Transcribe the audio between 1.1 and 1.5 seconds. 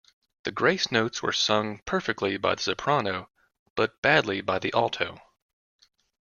were